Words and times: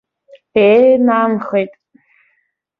Ее, 0.63 0.97
нанхеит. 1.07 1.71